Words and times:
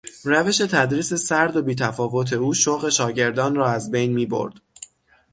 روش 0.23 0.57
تدریس 0.57 1.13
سرد 1.13 1.55
و 1.55 1.61
بیتفاوت 1.61 2.33
او 2.33 2.53
شوق 2.53 2.89
شاگردان 2.89 3.55
را 3.55 3.67
از 3.67 3.91
بین 3.91 4.13
میبرد. 4.13 4.53